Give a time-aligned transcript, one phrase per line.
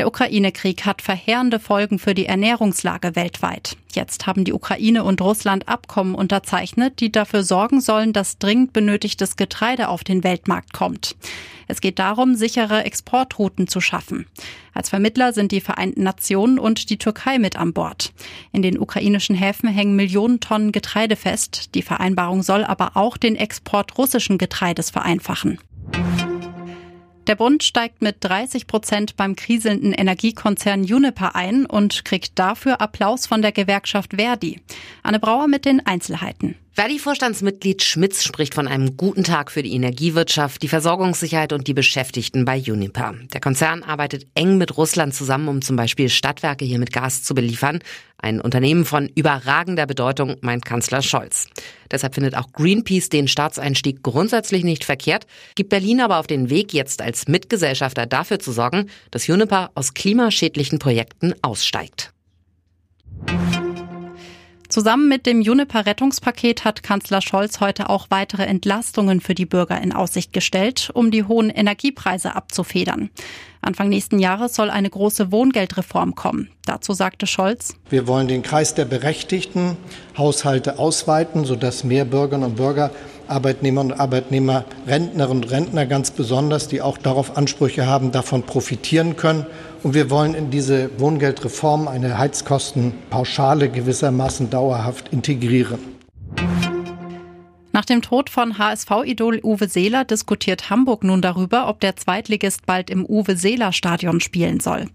[0.00, 3.76] Der Ukraine-Krieg hat verheerende Folgen für die Ernährungslage weltweit.
[3.92, 9.36] Jetzt haben die Ukraine und Russland Abkommen unterzeichnet, die dafür sorgen sollen, dass dringend benötigtes
[9.36, 11.16] Getreide auf den Weltmarkt kommt.
[11.68, 14.24] Es geht darum, sichere Exportrouten zu schaffen.
[14.72, 18.14] Als Vermittler sind die Vereinten Nationen und die Türkei mit an Bord.
[18.52, 21.74] In den ukrainischen Häfen hängen Millionen Tonnen Getreide fest.
[21.74, 25.58] Die Vereinbarung soll aber auch den Export russischen Getreides vereinfachen.
[27.30, 33.28] Der Bund steigt mit 30 Prozent beim kriselnden Energiekonzern Juniper ein und kriegt dafür Applaus
[33.28, 34.60] von der Gewerkschaft Verdi.
[35.04, 36.56] Anne Brauer mit den Einzelheiten.
[36.80, 42.46] Verdi-Vorstandsmitglied Schmitz spricht von einem guten Tag für die Energiewirtschaft, die Versorgungssicherheit und die Beschäftigten
[42.46, 43.16] bei Uniper.
[43.34, 47.34] Der Konzern arbeitet eng mit Russland zusammen, um zum Beispiel Stadtwerke hier mit Gas zu
[47.34, 47.80] beliefern.
[48.16, 51.48] Ein Unternehmen von überragender Bedeutung, meint Kanzler Scholz.
[51.90, 56.72] Deshalb findet auch Greenpeace den Staatseinstieg grundsätzlich nicht verkehrt, gibt Berlin aber auf den Weg,
[56.72, 62.14] jetzt als Mitgesellschafter dafür zu sorgen, dass Uniper aus klimaschädlichen Projekten aussteigt.
[64.70, 69.92] Zusammen mit dem Juniper-Rettungspaket hat Kanzler Scholz heute auch weitere Entlastungen für die Bürger in
[69.92, 73.10] Aussicht gestellt, um die hohen Energiepreise abzufedern.
[73.62, 76.50] Anfang nächsten Jahres soll eine große Wohngeldreform kommen.
[76.66, 77.74] Dazu sagte Scholz.
[77.90, 79.76] Wir wollen den Kreis der berechtigten
[80.16, 82.92] Haushalte ausweiten, sodass mehr Bürgerinnen und Bürger
[83.30, 89.16] Arbeitnehmer und Arbeitnehmer, Rentnerinnen und Rentner ganz besonders, die auch darauf Ansprüche haben, davon profitieren
[89.16, 89.46] können.
[89.82, 95.78] Und wir wollen in diese Wohngeldreform eine Heizkostenpauschale gewissermaßen dauerhaft integrieren.
[97.72, 102.90] Nach dem Tod von HSV-Idol Uwe Seeler diskutiert Hamburg nun darüber, ob der Zweitligist bald
[102.90, 104.86] im Uwe-Seeler-Stadion spielen soll.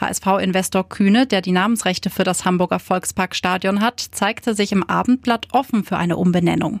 [0.00, 5.84] HSV-Investor Kühne, der die Namensrechte für das Hamburger Volksparkstadion hat, zeigte sich im Abendblatt offen
[5.84, 6.80] für eine Umbenennung.